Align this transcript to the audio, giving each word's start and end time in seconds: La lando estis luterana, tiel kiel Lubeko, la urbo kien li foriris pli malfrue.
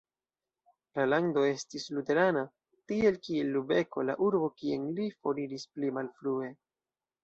La 0.95 1.03
lando 1.11 1.43
estis 1.49 1.85
luterana, 1.99 2.43
tiel 2.93 3.21
kiel 3.29 3.55
Lubeko, 3.59 4.09
la 4.11 4.19
urbo 4.33 4.53
kien 4.59 4.93
li 5.01 5.11
foriris 5.23 5.71
pli 5.75 5.97
malfrue. 6.03 6.55